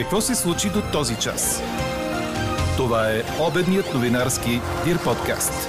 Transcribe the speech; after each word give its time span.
Какво 0.00 0.20
се 0.20 0.34
случи 0.34 0.68
до 0.70 0.82
този 0.92 1.16
час? 1.16 1.62
Това 2.76 3.10
е 3.10 3.22
обедният 3.48 3.94
новинарски 3.94 4.60
Дир 4.84 5.04
подкаст. 5.04 5.68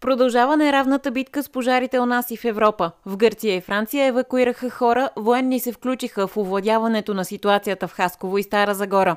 Продължава 0.00 0.56
неравната 0.56 1.10
битка 1.10 1.42
с 1.42 1.48
пожарите 1.48 1.98
у 1.98 2.06
нас 2.06 2.30
и 2.30 2.36
в 2.36 2.44
Европа. 2.44 2.90
В 3.06 3.16
Гърция 3.16 3.56
и 3.56 3.60
Франция 3.60 4.06
евакуираха 4.06 4.70
хора, 4.70 5.10
военни 5.16 5.60
се 5.60 5.72
включиха 5.72 6.26
в 6.26 6.36
овладяването 6.36 7.14
на 7.14 7.24
ситуацията 7.24 7.88
в 7.88 7.92
Хасково 7.92 8.38
и 8.38 8.42
Стара 8.42 8.74
Загора. 8.74 9.16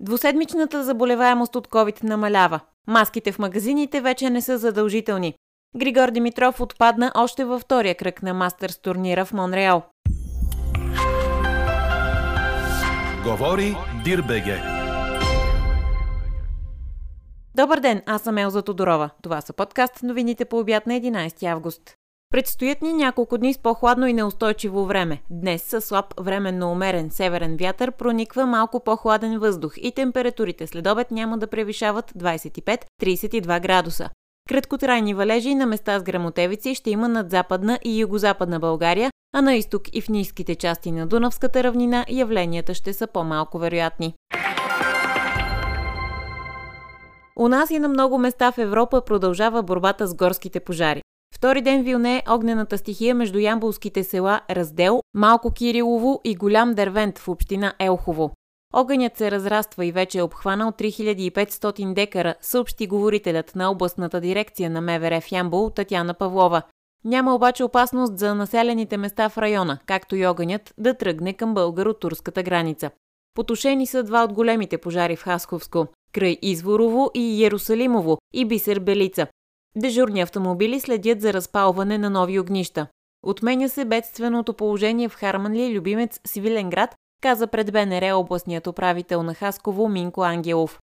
Двуседмичната 0.00 0.84
заболеваемост 0.84 1.56
от 1.56 1.68
COVID 1.68 2.04
намалява. 2.04 2.60
Маските 2.86 3.32
в 3.32 3.38
магазините 3.38 4.00
вече 4.00 4.30
не 4.30 4.40
са 4.40 4.58
задължителни. 4.58 5.34
Григор 5.76 6.10
Димитров 6.10 6.60
отпадна 6.60 7.12
още 7.14 7.44
във 7.44 7.62
втория 7.62 7.94
кръг 7.94 8.22
на 8.22 8.34
мастерс 8.34 8.78
турнира 8.78 9.24
в 9.24 9.32
Монреал. 9.32 9.82
Говори 13.24 13.76
Дирбеге. 14.04 14.62
Добър 17.54 17.80
ден, 17.80 18.02
аз 18.06 18.22
съм 18.22 18.38
Елза 18.38 18.62
Тодорова. 18.62 19.10
Това 19.22 19.40
са 19.40 19.52
подкаст 19.52 20.02
новините 20.02 20.44
по 20.44 20.58
обяд 20.58 20.86
на 20.86 20.92
11 20.92 21.42
август. 21.44 21.94
Предстоят 22.30 22.82
ни 22.82 22.92
няколко 22.92 23.38
дни 23.38 23.54
с 23.54 23.58
по-хладно 23.58 24.06
и 24.06 24.12
неустойчиво 24.12 24.84
време. 24.84 25.22
Днес 25.30 25.62
със 25.62 25.84
слаб 25.84 26.14
временно 26.20 26.72
умерен 26.72 27.10
северен 27.10 27.56
вятър 27.56 27.92
прониква 27.92 28.46
малко 28.46 28.84
по-хладен 28.84 29.38
въздух 29.38 29.74
и 29.76 29.92
температурите 29.92 30.66
след 30.66 30.86
обед 30.86 31.10
няма 31.10 31.38
да 31.38 31.46
превишават 31.46 32.12
25-32 32.12 33.60
градуса. 33.60 34.08
Краткотрайни 34.48 35.14
валежи 35.14 35.54
на 35.54 35.66
места 35.66 35.98
с 35.98 36.02
грамотевици 36.02 36.74
ще 36.74 36.90
има 36.90 37.08
над 37.08 37.30
западна 37.30 37.78
и 37.84 38.00
югозападна 38.00 38.60
България, 38.60 39.10
а 39.34 39.42
на 39.42 39.54
изток 39.54 39.82
и 39.96 40.00
в 40.00 40.08
ниските 40.08 40.54
части 40.54 40.92
на 40.92 41.06
Дунавската 41.06 41.64
равнина 41.64 42.04
явленията 42.08 42.74
ще 42.74 42.92
са 42.92 43.06
по-малко 43.06 43.58
вероятни. 43.58 44.14
У 47.38 47.48
нас 47.48 47.70
и 47.70 47.78
на 47.78 47.88
много 47.88 48.18
места 48.18 48.52
в 48.52 48.58
Европа 48.58 49.02
продължава 49.06 49.62
борбата 49.62 50.06
с 50.06 50.14
горските 50.14 50.60
пожари. 50.60 51.02
Втори 51.34 51.62
ден 51.62 51.82
вилне 51.82 52.16
е 52.16 52.22
огнената 52.30 52.78
стихия 52.78 53.14
между 53.14 53.38
ямбулските 53.38 54.04
села 54.04 54.40
Раздел, 54.50 55.00
Малко 55.14 55.50
Кирилово 55.50 56.20
и 56.24 56.34
Голям 56.34 56.74
Дервент 56.74 57.18
в 57.18 57.28
община 57.28 57.74
Елхово. 57.78 58.30
Огънят 58.72 59.16
се 59.16 59.30
разраства 59.30 59.86
и 59.86 59.92
вече 59.92 60.18
е 60.18 60.22
обхванал 60.22 60.72
3500 60.72 61.94
декара, 61.94 62.34
съобщи 62.40 62.86
говорителят 62.86 63.54
на 63.56 63.70
областната 63.70 64.20
дирекция 64.20 64.70
на 64.70 64.80
МВР 64.80 65.20
в 65.20 65.32
Ямбул 65.32 65.70
Татяна 65.70 66.14
Павлова. 66.14 66.62
Няма 67.04 67.34
обаче 67.34 67.64
опасност 67.64 68.18
за 68.18 68.34
населените 68.34 68.96
места 68.96 69.28
в 69.28 69.38
района, 69.38 69.78
както 69.86 70.16
и 70.16 70.26
огънят 70.26 70.74
да 70.78 70.94
тръгне 70.94 71.32
към 71.32 71.54
българо-турската 71.54 72.42
граница. 72.42 72.90
Потушени 73.34 73.86
са 73.86 74.02
два 74.02 74.24
от 74.24 74.32
големите 74.32 74.78
пожари 74.78 75.16
в 75.16 75.22
Хасковско– 75.22 75.86
край 76.12 76.38
Изворово 76.42 77.10
и 77.14 77.38
Иерусалимово 77.38 78.18
и 78.34 78.44
Бисер 78.44 78.80
Белица. 78.80 79.26
Дежурни 79.76 80.20
автомобили 80.20 80.80
следят 80.80 81.20
за 81.20 81.32
разпалване 81.32 81.98
на 81.98 82.10
нови 82.10 82.40
огнища. 82.40 82.86
Отменя 83.22 83.68
се 83.68 83.84
бедственото 83.84 84.54
положение 84.54 85.08
в 85.08 85.14
Харманли, 85.14 85.74
Любимец, 85.74 86.20
Свиленград, 86.26 86.94
каза 87.26 87.46
пред 87.46 87.72
БНР 87.72 88.14
областният 88.14 88.66
управител 88.66 89.22
на 89.22 89.34
Хасково 89.34 89.88
Минко 89.88 90.22
Ангелов. 90.22 90.80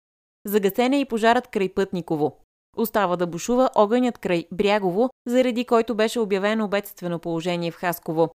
Загасен 0.47 0.93
е 0.93 1.01
и 1.01 1.05
пожарът 1.05 1.49
край 1.49 1.69
Пътниково. 1.69 2.37
Остава 2.77 3.17
да 3.17 3.27
бушува 3.27 3.71
огънят 3.75 4.19
край 4.19 4.47
Брягово, 4.53 5.11
заради 5.27 5.65
който 5.65 5.95
беше 5.95 6.21
обявено 6.21 6.69
бедствено 6.69 7.19
положение 7.19 7.71
в 7.71 7.77
Хасково. 7.77 8.31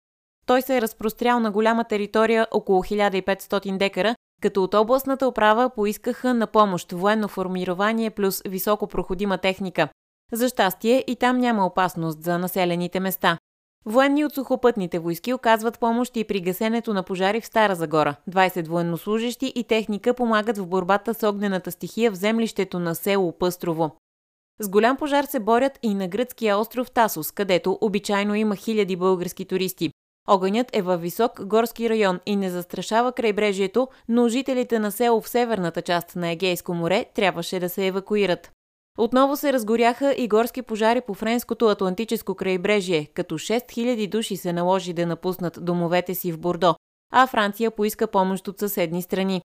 Той 0.46 0.62
се 0.62 0.78
е 0.78 0.82
разпрострял 0.82 1.40
на 1.40 1.52
голяма 1.52 1.84
територия 1.84 2.48
около 2.52 2.84
1500 2.84 3.78
декара, 3.78 4.16
като 4.42 4.64
от 4.64 4.74
областната 4.74 5.28
управа 5.28 5.70
поискаха 5.70 6.34
на 6.34 6.48
помощ 6.48 6.92
военно 6.92 7.28
формирование 7.28 8.10
плюс 8.10 8.42
високопроходима 8.46 9.38
техника. 9.38 9.90
За 10.32 10.50
щастие 10.50 11.04
и 11.08 11.16
там 11.16 11.38
няма 11.38 11.66
опасност 11.66 12.24
за 12.24 12.38
населените 12.38 13.00
места. 13.00 13.38
Военни 13.86 14.26
от 14.26 14.34
сухопътните 14.34 15.00
войски 15.00 15.34
оказват 15.34 15.80
помощ 15.80 16.18
и 16.18 16.24
при 16.24 16.42
гасенето 16.42 16.94
на 16.94 17.04
пожари 17.04 17.42
в 17.42 17.46
Стара 17.46 17.76
Загора. 17.76 18.16
20 18.30 18.68
военнослужащи 18.68 19.54
и 19.56 19.64
техника 19.64 20.14
помагат 20.14 20.58
в 20.58 20.68
борбата 20.68 21.14
с 21.14 21.30
огнената 21.30 21.72
стихия 21.72 22.12
в 22.12 22.16
землището 22.16 22.80
на 22.80 22.96
село 22.96 23.32
Пъстрово. 23.32 23.92
С 24.60 24.70
голям 24.70 24.98
пожар 24.98 25.24
се 25.24 25.40
борят 25.40 25.80
и 25.84 25.94
на 25.94 26.08
гръцкия 26.08 26.58
остров 26.58 26.92
Тасос, 26.92 27.32
където 27.32 27.78
обичайно 27.82 28.36
има 28.36 28.56
хиляди 28.56 28.96
български 28.96 29.46
туристи. 29.46 29.92
Огънят 30.28 30.76
е 30.76 30.82
във 30.82 31.02
висок 31.02 31.46
горски 31.46 31.90
район 31.90 32.20
и 32.26 32.36
не 32.36 32.50
застрашава 32.50 33.12
крайбрежието, 33.12 33.88
но 34.10 34.30
жителите 34.30 34.80
на 34.80 34.92
село 34.92 35.22
в 35.22 35.30
северната 35.30 35.82
част 35.82 36.16
на 36.16 36.30
Егейско 36.30 36.74
море 36.74 37.06
трябваше 37.16 37.60
да 37.60 37.70
се 37.70 37.88
евакуират. 37.88 38.52
Отново 38.98 39.36
се 39.36 39.54
разгоряха 39.54 40.16
и 40.18 40.28
горски 40.28 40.62
пожари 40.62 41.02
по 41.02 41.14
френското 41.14 41.68
Атлантическо 41.68 42.36
крайбрежие, 42.36 43.06
като 43.06 43.38
6000 43.38 44.10
души 44.10 44.38
се 44.38 44.54
наложи 44.54 44.94
да 44.94 45.06
напуснат 45.06 45.66
домовете 45.66 46.16
си 46.16 46.32
в 46.32 46.40
Бордо, 46.40 46.76
а 47.12 47.28
Франция 47.28 47.72
поиска 47.72 48.08
помощ 48.08 48.48
от 48.48 48.60
съседни 48.60 49.02
страни. 49.02 49.42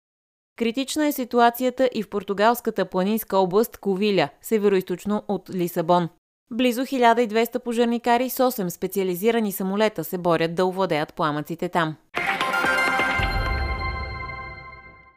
Критична 0.59 1.06
е 1.06 1.12
ситуацията 1.12 1.91
и 1.94 2.03
в 2.03 2.10
португалската 2.10 2.84
планинска 2.84 3.38
област 3.38 3.78
Ковиля, 3.78 4.28
североизточно 4.42 5.22
от 5.28 5.50
Лисабон. 5.50 6.09
Близо 6.50 6.82
1200 6.82 7.59
пожарникари 7.59 8.30
с 8.30 8.50
8 8.50 8.69
специализирани 8.69 9.53
самолета 9.53 10.04
се 10.04 10.19
борят 10.19 10.54
да 10.54 10.66
овладеят 10.66 11.15
пламъците 11.15 11.69
там. 11.69 11.97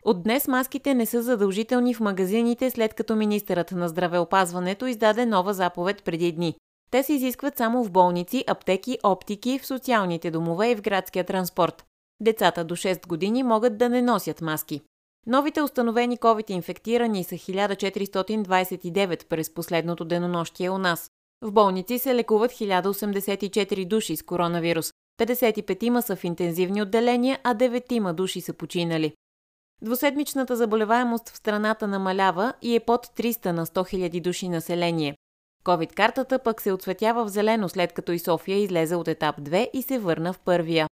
От 0.04 0.24
днес 0.24 0.48
маските 0.48 0.94
не 0.94 1.06
са 1.06 1.22
задължителни 1.22 1.94
в 1.94 2.00
магазините, 2.00 2.70
след 2.70 2.94
като 2.94 3.16
министърът 3.16 3.72
на 3.72 3.90
здравеопазването 3.90 4.86
издаде 4.86 5.26
нова 5.26 5.54
заповед 5.54 6.04
преди 6.04 6.32
дни. 6.32 6.56
Те 6.92 7.04
се 7.04 7.14
изискват 7.14 7.58
само 7.58 7.84
в 7.84 7.92
болници, 7.92 8.44
аптеки, 8.48 8.98
оптики, 9.04 9.60
в 9.60 9.66
социалните 9.66 10.32
домове 10.32 10.72
и 10.72 10.76
в 10.76 10.82
градския 10.82 11.24
транспорт. 11.24 11.86
Децата 12.22 12.64
до 12.64 12.76
6 12.76 13.08
години 13.08 13.44
могат 13.44 13.78
да 13.78 13.90
не 13.90 14.02
носят 14.02 14.42
маски. 14.42 14.82
Новите 15.28 15.62
установени 15.62 16.18
COVID-инфектирани 16.18 17.24
са 17.24 17.36
1429 17.36 19.26
през 19.28 19.54
последното 19.54 20.06
денонощие 20.06 20.70
у 20.70 20.78
нас. 20.78 21.12
В 21.42 21.52
болници 21.52 22.00
се 22.00 22.16
лекуват 22.16 22.52
1084 22.52 23.86
души 23.86 24.16
с 24.16 24.24
коронавирус. 24.24 24.94
55 25.20 26.02
са 26.02 26.16
в 26.16 26.24
интензивни 26.24 26.82
отделения, 26.82 27.40
а 27.44 27.56
9 27.56 28.14
души 28.14 28.42
са 28.42 28.54
починали. 28.54 29.14
Двуседмичната 29.84 30.56
заболеваемост 30.56 31.30
в 31.30 31.38
страната 31.38 31.88
намалява 31.88 32.54
и 32.62 32.76
е 32.76 32.80
под 32.80 33.06
300 33.06 33.52
на 33.52 33.66
100 33.66 33.96
000 33.96 34.22
души 34.22 34.50
население. 34.50 35.16
Ковид-картата 35.64 36.40
пък 36.40 36.62
се 36.62 36.72
отсветява 36.72 37.26
в 37.26 37.30
зелено, 37.30 37.70
след 37.70 37.94
като 37.94 38.12
и 38.12 38.20
София 38.20 38.58
излезе 38.58 38.96
от 38.96 39.08
етап 39.08 39.42
2 39.42 39.70
и 39.74 39.82
се 39.82 40.00
върна 40.00 40.34
в 40.34 40.40
първия. 40.40 40.88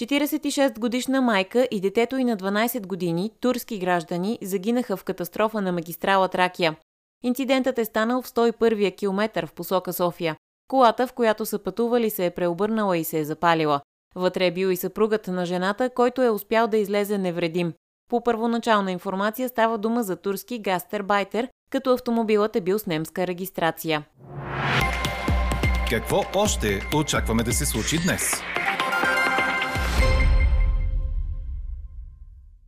46 0.00 0.78
годишна 0.78 1.20
майка 1.20 1.68
и 1.70 1.80
детето 1.80 2.16
и 2.16 2.24
на 2.24 2.36
12 2.36 2.86
години, 2.86 3.30
турски 3.40 3.78
граждани, 3.78 4.38
загинаха 4.42 4.96
в 4.96 5.04
катастрофа 5.04 5.60
на 5.60 5.72
магистрала 5.72 6.28
Тракия. 6.28 6.76
Инцидентът 7.22 7.78
е 7.78 7.84
станал 7.84 8.22
в 8.22 8.28
101-я 8.28 8.96
километър 8.96 9.46
в 9.46 9.52
посока 9.52 9.92
София. 9.92 10.36
Колата, 10.68 11.06
в 11.06 11.12
която 11.12 11.46
са 11.46 11.58
пътували, 11.58 12.10
се 12.10 12.26
е 12.26 12.30
преобърнала 12.30 12.98
и 12.98 13.04
се 13.04 13.18
е 13.18 13.24
запалила. 13.24 13.80
Вътре 14.14 14.46
е 14.46 14.50
бил 14.50 14.66
и 14.66 14.76
съпругът 14.76 15.26
на 15.26 15.46
жената, 15.46 15.90
който 15.90 16.22
е 16.22 16.30
успял 16.30 16.66
да 16.66 16.76
излезе 16.76 17.18
невредим. 17.18 17.72
По 18.08 18.22
първоначална 18.22 18.92
информация 18.92 19.48
става 19.48 19.78
дума 19.78 20.02
за 20.02 20.16
турски 20.16 20.58
гастербайтер, 20.58 21.48
като 21.70 21.92
автомобилът 21.92 22.56
е 22.56 22.60
бил 22.60 22.78
с 22.78 22.86
немска 22.86 23.26
регистрация. 23.26 24.04
Какво 25.90 26.22
още 26.34 26.80
очакваме 26.96 27.42
да 27.42 27.52
се 27.52 27.66
случи 27.66 27.98
днес? 28.04 28.32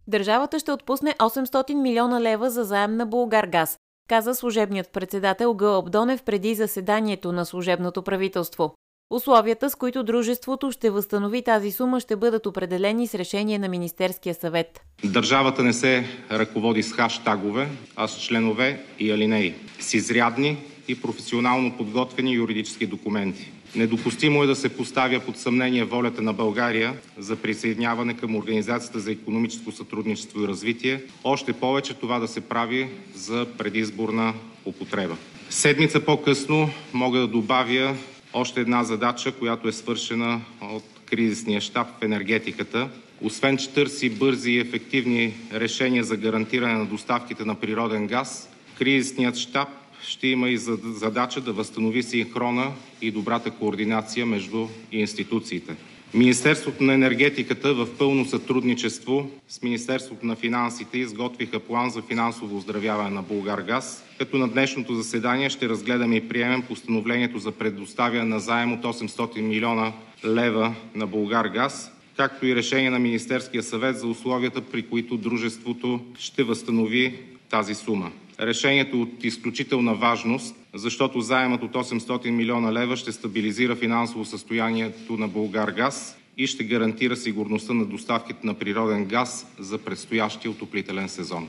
Държавата 0.06 0.58
ще 0.58 0.72
отпусне 0.72 1.14
800 1.18 1.74
милиона 1.74 2.20
лева 2.20 2.50
за 2.50 2.64
заем 2.64 2.96
на 2.96 3.06
Булгаргаз, 3.06 3.76
каза 4.08 4.34
служебният 4.34 4.92
председател 4.92 5.54
Гълъб 5.54 5.90
Донев 5.90 6.22
преди 6.22 6.54
заседанието 6.54 7.32
на 7.32 7.46
служебното 7.46 8.02
правителство. 8.02 8.74
Условията, 9.12 9.70
с 9.70 9.74
които 9.74 10.02
дружеството 10.02 10.72
ще 10.72 10.90
възстанови 10.90 11.42
тази 11.42 11.72
сума, 11.72 12.00
ще 12.00 12.16
бъдат 12.16 12.46
определени 12.46 13.06
с 13.06 13.14
решение 13.14 13.58
на 13.58 13.68
Министерския 13.68 14.34
съвет. 14.34 14.80
Държавата 15.04 15.62
не 15.62 15.72
се 15.72 16.04
ръководи 16.30 16.82
с 16.82 16.92
хаштагове, 16.92 17.68
а 17.96 18.08
с 18.08 18.20
членове 18.20 18.80
и 18.98 19.10
алинеи, 19.10 19.54
с 19.80 19.94
изрядни 19.94 20.56
и 20.88 21.00
професионално 21.00 21.76
подготвени 21.76 22.34
юридически 22.34 22.86
документи. 22.86 23.50
Недопустимо 23.76 24.42
е 24.42 24.46
да 24.46 24.56
се 24.56 24.76
поставя 24.76 25.20
под 25.20 25.36
съмнение 25.36 25.84
волята 25.84 26.22
на 26.22 26.32
България 26.32 26.94
за 27.18 27.36
присъединяване 27.36 28.16
към 28.16 28.36
Организацията 28.36 29.00
за 29.00 29.12
економическо 29.12 29.72
сътрудничество 29.72 30.42
и 30.42 30.48
развитие, 30.48 31.02
още 31.24 31.52
повече 31.52 31.94
това 31.94 32.18
да 32.18 32.28
се 32.28 32.40
прави 32.40 32.88
за 33.14 33.46
предизборна 33.58 34.34
употреба. 34.64 35.16
Седмица 35.50 36.00
по-късно 36.00 36.70
мога 36.92 37.18
да 37.18 37.26
добавя 37.26 37.96
още 38.32 38.60
една 38.60 38.84
задача, 38.84 39.32
която 39.32 39.68
е 39.68 39.72
свършена 39.72 40.40
от 40.60 40.84
кризисния 41.06 41.60
щаб 41.60 41.86
в 41.98 42.02
енергетиката. 42.02 42.88
Освен 43.22 43.56
че 43.56 43.70
търси 43.70 44.10
бързи 44.10 44.50
и 44.50 44.58
ефективни 44.58 45.34
решения 45.52 46.04
за 46.04 46.16
гарантиране 46.16 46.74
на 46.74 46.86
доставките 46.86 47.44
на 47.44 47.54
природен 47.54 48.06
газ, 48.06 48.48
кризисният 48.78 49.36
щаб 49.36 49.68
ще 50.02 50.28
има 50.28 50.48
и 50.48 50.56
задача 50.84 51.40
да 51.40 51.52
възстанови 51.52 52.02
синхрона 52.02 52.72
и 53.00 53.10
добрата 53.10 53.50
координация 53.50 54.26
между 54.26 54.68
институциите. 54.92 55.76
Министерството 56.14 56.84
на 56.84 56.94
енергетиката 56.94 57.74
в 57.74 57.88
пълно 57.98 58.24
сътрудничество 58.24 59.30
с 59.48 59.62
Министерството 59.62 60.26
на 60.26 60.36
финансите 60.36 60.98
изготвиха 60.98 61.60
план 61.60 61.90
за 61.90 62.02
финансово 62.02 62.56
оздравяване 62.56 63.10
на 63.10 63.22
Булгаргаз, 63.22 64.04
като 64.18 64.38
на 64.38 64.48
днешното 64.48 64.94
заседание 64.94 65.50
ще 65.50 65.68
разгледаме 65.68 66.16
и 66.16 66.28
приемем 66.28 66.62
постановлението 66.62 67.38
за 67.38 67.52
предоставяне 67.52 68.24
на 68.24 68.40
заем 68.40 68.72
от 68.72 68.82
800 68.82 69.40
милиона 69.40 69.92
лева 70.24 70.74
на 70.94 71.06
Булгаргаз, 71.06 71.90
както 72.16 72.46
и 72.46 72.56
решение 72.56 72.90
на 72.90 72.98
Министерския 72.98 73.62
съвет 73.62 73.98
за 73.98 74.06
условията, 74.06 74.60
при 74.60 74.82
които 74.82 75.16
дружеството 75.16 76.00
ще 76.18 76.42
възстанови 76.42 77.14
тази 77.50 77.74
сума. 77.74 78.12
Решението 78.42 79.02
от 79.02 79.24
изключителна 79.24 79.94
важност, 79.94 80.56
защото 80.74 81.20
заемът 81.20 81.62
от 81.62 81.72
800 81.72 82.30
милиона 82.30 82.72
лева 82.72 82.96
ще 82.96 83.12
стабилизира 83.12 83.76
финансово 83.76 84.24
състоянието 84.24 85.12
на 85.12 85.28
Булгаргаз 85.28 86.16
и 86.36 86.46
ще 86.46 86.64
гарантира 86.64 87.16
сигурността 87.16 87.74
на 87.74 87.84
доставките 87.84 88.46
на 88.46 88.54
природен 88.54 89.04
газ 89.04 89.46
за 89.58 89.78
предстоящия 89.78 90.50
отоплителен 90.50 91.08
сезон. 91.08 91.48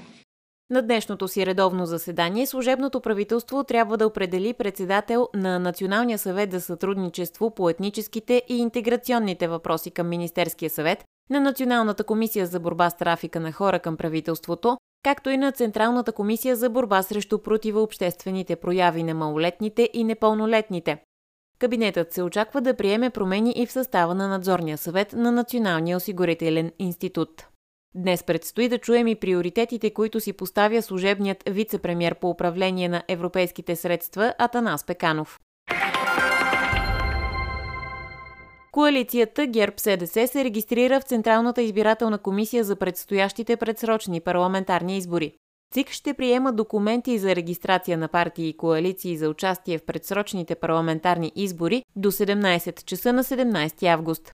На 0.70 0.82
днешното 0.82 1.28
си 1.28 1.46
редовно 1.46 1.86
заседание 1.86 2.48
служебното 2.48 3.02
правителство 3.02 3.64
трябва 3.64 3.98
да 3.98 4.08
определи 4.08 4.54
председател 4.54 5.30
на 5.34 5.60
Националния 5.60 6.18
съвет 6.18 6.52
за 6.52 6.62
сътрудничество 6.62 7.56
по 7.56 7.70
етническите 7.70 8.44
и 8.50 8.58
интеграционните 8.58 9.48
въпроси 9.48 9.92
към 9.92 10.10
Министерския 10.10 10.70
съвет, 10.70 11.06
на 11.30 11.40
Националната 11.40 12.04
комисия 12.04 12.48
за 12.48 12.60
борба 12.60 12.90
с 12.90 12.98
трафика 12.98 13.40
на 13.40 13.52
хора 13.52 13.80
към 13.80 13.98
правителството, 13.98 14.78
както 15.04 15.30
и 15.30 15.38
на 15.38 15.52
Централната 15.52 16.12
комисия 16.12 16.56
за 16.56 16.70
борба 16.70 17.04
срещу 17.04 17.40
противообществените 17.40 18.56
прояви 18.56 19.04
на 19.04 19.14
малолетните 19.14 19.90
и 19.94 20.04
непълнолетните. 20.04 21.04
Кабинетът 21.60 22.14
се 22.14 22.24
очаква 22.24 22.62
да 22.62 22.76
приеме 22.76 23.10
промени 23.10 23.54
и 23.56 23.66
в 23.66 23.72
състава 23.72 24.16
на 24.16 24.28
надзорния 24.28 24.78
съвет 24.78 25.14
на 25.14 25.32
Националния 25.32 25.98
осигурителен 25.98 26.72
институт. 26.80 27.48
Днес 27.96 28.24
предстои 28.24 28.70
да 28.70 28.78
чуем 28.78 29.08
и 29.08 29.16
приоритетите, 29.16 29.94
които 29.94 30.20
си 30.20 30.34
поставя 30.34 30.82
служебният 30.82 31.44
вице-премьер 31.50 32.16
по 32.16 32.30
управление 32.30 32.90
на 32.90 33.04
европейските 33.08 33.76
средства 33.76 34.34
Атанас 34.38 34.86
Пеканов. 34.86 35.40
Коалицията 38.74 39.42
ГЕРБ-СДС 39.42 40.28
се 40.28 40.44
регистрира 40.44 41.00
в 41.00 41.04
Централната 41.04 41.62
избирателна 41.62 42.18
комисия 42.18 42.64
за 42.64 42.76
предстоящите 42.76 43.58
предсрочни 43.58 44.22
парламентарни 44.22 44.98
избори. 44.98 45.34
ЦИК 45.74 45.92
ще 45.92 46.14
приема 46.14 46.54
документи 46.54 47.18
за 47.18 47.36
регистрация 47.36 47.98
на 47.98 48.08
партии 48.08 48.50
и 48.50 48.58
коалиции 48.58 49.18
за 49.18 49.30
участие 49.30 49.78
в 49.78 49.86
предсрочните 49.86 50.56
парламентарни 50.56 51.32
избори 51.36 51.84
до 51.96 52.12
17 52.12 52.86
часа 52.86 53.14
на 53.14 53.24
17 53.24 53.88
август. 53.94 54.32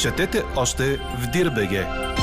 Четете 0.00 0.42
още 0.56 0.96
в 0.96 1.30
Дирбеге! 1.32 2.15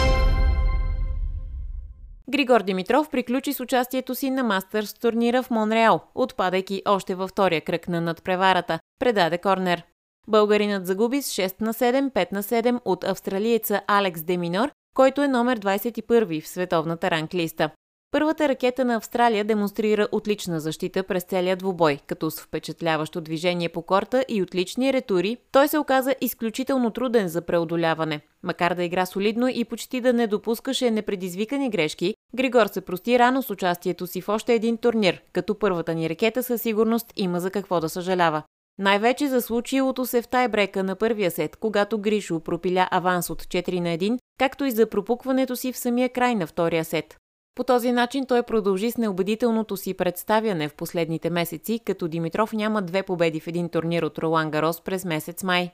Григор 2.29 2.61
Димитров 2.61 3.09
приключи 3.09 3.53
с 3.53 3.59
участието 3.59 4.15
си 4.15 4.29
на 4.29 4.43
Мастърс 4.43 4.93
турнира 4.93 5.43
в 5.43 5.49
Монреал, 5.49 6.01
отпадайки 6.15 6.81
още 6.85 7.15
във 7.15 7.29
втория 7.29 7.61
кръг 7.61 7.87
на 7.87 8.01
надпреварата. 8.01 8.79
Предаде 8.99 9.37
корнер. 9.37 9.83
Българинът 10.27 10.87
загуби 10.87 11.21
с 11.21 11.31
6 11.31 11.61
на 11.61 11.73
7, 11.73 12.11
5 12.11 12.31
на 12.31 12.43
7 12.43 12.79
от 12.85 13.03
австралиеца 13.03 13.81
Алекс 13.87 14.23
Деминор, 14.23 14.71
който 14.95 15.21
е 15.21 15.27
номер 15.27 15.59
21 15.59 16.41
в 16.41 16.47
световната 16.47 17.11
ранглиста. 17.11 17.69
Първата 18.13 18.50
ракета 18.50 18.86
на 18.86 18.95
Австралия 18.95 19.45
демонстрира 19.45 20.07
отлична 20.12 20.60
защита 20.60 21.04
през 21.04 21.24
целия 21.24 21.56
двубой, 21.56 22.00
като 22.07 22.31
с 22.31 22.42
впечатляващо 22.42 23.21
движение 23.21 23.69
по 23.69 23.81
корта 23.81 24.25
и 24.27 24.42
отлични 24.42 24.94
ретури, 24.94 25.38
той 25.51 25.68
се 25.68 25.77
оказа 25.77 26.15
изключително 26.21 26.92
труден 26.92 27.27
за 27.27 27.42
преодоляване. 27.42 28.21
Макар 28.44 28.75
да 28.75 28.83
игра 28.83 29.06
солидно 29.06 29.48
и 29.48 29.65
почти 29.65 30.01
да 30.01 30.13
не 30.13 30.27
допускаше 30.27 30.92
непредизвикани 30.92 31.69
грешки, 31.69 32.15
Григор 32.36 32.68
се 32.68 32.81
прости 32.81 33.19
рано 33.19 33.42
с 33.44 33.50
участието 33.50 34.07
си 34.07 34.21
в 34.21 34.30
още 34.30 34.54
един 34.54 34.77
турнир, 34.77 35.21
като 35.31 35.59
първата 35.59 35.94
ни 35.94 36.09
ракета 36.09 36.44
със 36.44 36.62
сигурност 36.62 37.13
има 37.16 37.39
за 37.39 37.51
какво 37.51 37.80
да 37.80 37.89
съжалява. 37.89 38.44
Най-вече 38.80 39.27
за 39.27 39.42
случилото 39.42 40.06
се 40.06 40.21
в 40.21 40.27
тайбрека 40.27 40.83
на 40.83 40.95
първия 40.95 41.31
сет, 41.31 41.56
когато 41.56 41.98
Гришо 41.98 42.39
пропиля 42.39 42.88
аванс 42.92 43.30
от 43.30 43.44
4 43.44 43.80
на 43.80 43.98
1, 43.98 44.18
както 44.39 44.66
и 44.66 44.71
за 44.71 44.89
пропукването 44.89 45.56
си 45.56 45.74
в 45.74 45.77
самия 45.77 46.09
край 46.09 46.36
на 46.36 46.48
втория 46.48 46.86
сет. 46.86 47.18
По 47.55 47.63
този 47.63 47.91
начин 47.91 48.25
той 48.25 48.44
продължи 48.44 48.91
с 48.91 48.97
неубедителното 48.97 49.77
си 49.77 49.94
представяне 49.94 50.69
в 50.69 50.73
последните 50.73 51.29
месеци, 51.29 51.79
като 51.85 52.07
Димитров 52.07 52.53
няма 52.53 52.81
две 52.81 53.03
победи 53.03 53.39
в 53.39 53.47
един 53.47 53.69
турнир 53.69 54.03
от 54.03 54.19
Ролан 54.19 54.51
Гарос 54.51 54.81
през 54.81 55.05
месец 55.05 55.44
май. 55.44 55.71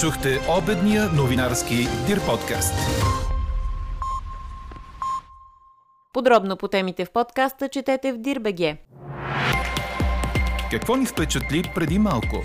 Чухте 0.00 0.38
обедния 0.58 1.08
новинарски 1.16 1.76
Дир 2.06 2.26
подкаст. 2.26 2.74
Подробно 6.12 6.56
по 6.56 6.68
темите 6.68 7.04
в 7.04 7.10
подкаста 7.10 7.68
четете 7.68 8.12
в 8.12 8.18
Дирбеге. 8.18 8.76
Какво 10.70 10.96
ни 10.96 11.06
впечатли 11.06 11.72
преди 11.74 11.98
малко? 11.98 12.42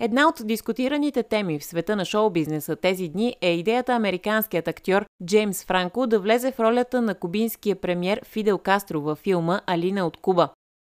Една 0.00 0.28
от 0.28 0.40
дискутираните 0.44 1.22
теми 1.22 1.58
в 1.58 1.64
света 1.64 1.96
на 1.96 2.04
шоу-бизнеса 2.04 2.76
тези 2.76 3.08
дни 3.08 3.36
е 3.40 3.50
идеята 3.50 3.92
американският 3.92 4.68
актьор 4.68 5.04
Джеймс 5.24 5.64
Франко 5.64 6.06
да 6.06 6.18
влезе 6.18 6.52
в 6.52 6.60
ролята 6.60 7.02
на 7.02 7.14
кубинския 7.14 7.76
премьер 7.76 8.20
Фидел 8.24 8.58
Кастро 8.58 9.00
във 9.00 9.18
филма 9.18 9.60
Алина 9.66 10.06
от 10.06 10.16
Куба. 10.16 10.48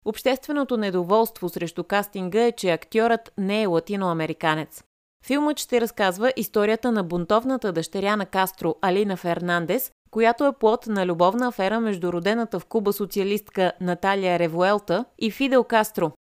Общественото 0.06 0.78
недоволство 0.78 1.50
срещу 1.50 1.84
кастинга 1.84 2.42
е, 2.42 2.52
че 2.52 2.72
актьорът 2.72 3.34
не 3.38 3.62
е 3.62 3.66
латиноамериканец. 3.66 4.84
Филмът 5.26 5.60
ще 5.60 5.82
разказва 5.82 6.34
историята 6.36 6.92
на 6.92 7.04
бунтовната 7.04 7.72
дъщеря 7.72 8.16
на 8.16 8.26
Кастро 8.26 8.76
Алина 8.82 9.18
Фернандес, 9.18 9.92
която 10.12 10.46
е 10.46 10.54
плод 10.60 10.88
на 10.88 11.06
любовна 11.06 11.48
афера 11.48 11.80
между 11.80 12.14
родената 12.14 12.60
в 12.60 12.66
Куба 12.66 12.94
социалистка 12.94 13.72
Наталия 13.82 14.40
Ревуелта 14.40 15.06
и 15.20 15.32
Фидел 15.32 15.64
Кастро, 15.64 16.12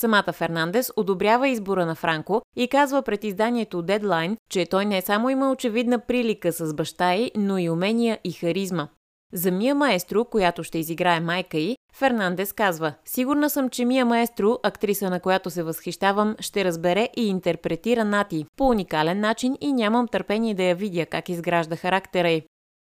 Самата 0.00 0.32
Фернандес 0.32 0.92
одобрява 0.96 1.48
избора 1.48 1.86
на 1.86 1.94
Франко 1.94 2.42
и 2.56 2.68
казва 2.68 3.02
пред 3.02 3.24
изданието 3.24 3.82
Deadline, 3.82 4.36
че 4.50 4.66
той 4.66 4.84
не 4.84 5.02
само 5.02 5.30
има 5.30 5.50
очевидна 5.50 5.98
прилика 5.98 6.52
с 6.52 6.74
баща 6.74 7.14
й, 7.14 7.30
но 7.36 7.58
и 7.58 7.70
умения 7.70 8.18
и 8.24 8.32
харизма. 8.32 8.88
За 9.32 9.50
Мия 9.50 9.74
Маестро, 9.74 10.24
която 10.24 10.64
ще 10.64 10.78
изиграе 10.78 11.20
майка 11.20 11.58
й, 11.58 11.76
Фернандес 11.94 12.52
казва 12.52 12.94
Сигурна 13.04 13.50
съм, 13.50 13.70
че 13.70 13.84
Мия 13.84 14.06
Маестро, 14.06 14.58
актриса 14.62 15.10
на 15.10 15.20
която 15.20 15.50
се 15.50 15.62
възхищавам, 15.62 16.36
ще 16.40 16.64
разбере 16.64 17.08
и 17.16 17.28
интерпретира 17.28 18.04
Нати 18.04 18.44
по 18.56 18.68
уникален 18.68 19.20
начин 19.20 19.56
и 19.60 19.72
нямам 19.72 20.08
търпение 20.08 20.54
да 20.54 20.62
я 20.62 20.74
видя 20.74 21.06
как 21.06 21.28
изгражда 21.28 21.76
характера 21.76 22.30
й. 22.30 22.42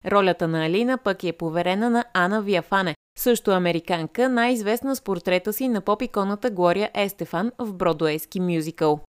Ролята 0.07 0.49
на 0.49 0.67
Алина 0.67 0.99
пък 0.99 1.25
е 1.25 1.33
поверена 1.33 1.91
на 1.91 2.05
Ана 2.15 2.43
Виафане, 2.43 2.95
също 3.19 3.51
американка, 3.51 4.29
най-известна 4.29 4.97
с 4.97 5.01
портрета 5.01 5.53
си 5.53 5.69
на 5.69 5.81
поп-иконата 5.81 6.51
Глория 6.51 6.91
Естефан 6.95 7.53
в 7.59 7.73
бродуейски 7.73 8.41
мюзикъл. 8.41 9.01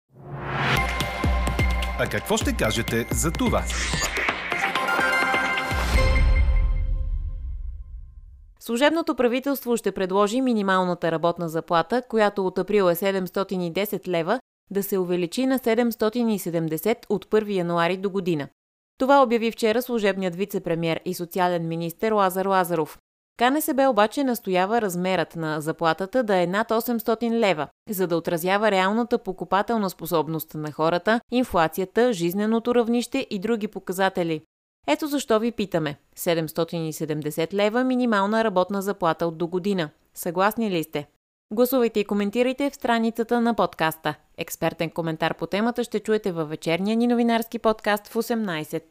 А 2.00 2.08
какво 2.12 2.38
ще 2.38 2.54
кажете 2.54 3.08
за 3.12 3.32
това? 3.32 3.63
Служебното 8.60 9.16
правителство 9.16 9.77
ще 9.77 9.92
предложи 9.92 10.42
минималната 10.42 11.12
работна 11.12 11.50
заплата, 11.50 12.01
която 12.10 12.48
от 12.48 12.58
април 12.58 12.84
е 12.84 12.96
710 12.96 14.08
лева, 14.08 14.39
да 14.72 14.84
се 14.84 14.98
увеличи 14.98 15.46
на 15.46 15.60
770 15.60 16.98
от 17.10 17.25
1 17.25 17.54
януари 17.54 17.98
до 17.98 18.10
година. 18.10 18.48
Това 18.98 19.24
обяви 19.24 19.51
вчера 19.51 19.82
служебният 19.82 20.36
вице-премьер 20.36 21.00
и 21.06 21.13
социален 21.13 21.68
министр 21.68 22.16
Лазар 22.16 22.46
Лазаров. 22.46 23.00
КНСБ 23.38 23.88
обаче 23.89 24.24
настоява 24.24 24.82
размерът 24.82 25.36
на 25.36 25.62
заплатата 25.62 26.24
да 26.24 26.38
е 26.38 26.48
над 26.48 26.70
800 26.70 27.32
лева, 27.32 27.68
за 27.89 28.08
да 28.08 28.18
отразява 28.18 28.72
реалната 28.72 29.18
покупателна 29.18 29.89
способност 29.89 30.54
на 30.54 30.72
хората, 30.72 31.22
инфлацията, 31.32 32.13
жизненото 32.13 32.75
равнище 32.75 33.27
и 33.30 33.39
други 33.39 33.68
показатели. 33.68 34.42
Ето 34.88 35.08
защо 35.08 35.39
ви 35.39 35.51
питаме. 35.51 35.96
770 36.18 37.54
лева 37.54 37.84
минимална 37.84 38.44
работна 38.44 38.82
заплата 38.82 39.27
от 39.27 39.38
до 39.38 39.48
година. 39.48 39.89
Съгласни 40.13 40.72
ли 40.72 40.84
сте? 40.84 41.08
Гласувайте 41.54 42.00
и 42.00 42.06
коментирайте 42.06 42.70
в 42.70 42.75
страницата 42.75 43.42
на 43.42 43.54
подкаста. 43.54 44.16
Експертен 44.38 44.89
коментар 44.89 45.34
по 45.34 45.48
темата 45.48 45.84
ще 45.84 46.00
чуете 46.00 46.32
във 46.32 46.50
вечерния 46.50 46.98
ни 46.98 47.08
новинарски 47.08 47.60
подкаст 47.60 48.08
в 48.08 48.13
18. 48.13 48.84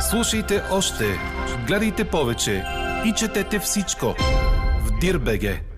Слушайте 0.00 0.62
още, 0.72 1.04
гледайте 1.66 2.04
повече 2.04 2.64
и 3.06 3.12
четете 3.12 3.58
всичко 3.58 4.06
в 4.80 4.98
Дирбеге. 5.00 5.75